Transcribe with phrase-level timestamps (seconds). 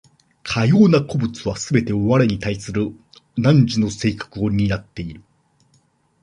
[0.41, 2.91] かような個物はすべて我に対する
[3.37, 5.21] 汝の性格を担っている。